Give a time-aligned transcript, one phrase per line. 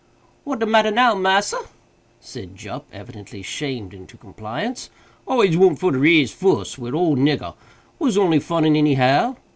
[0.45, 1.59] "What de matter now, massa?"
[2.19, 4.89] said Jup, evidently shamed into compliance;
[5.27, 7.53] "always want for to raise fuss wid old nigger.
[7.99, 9.37] Was only funnin any how.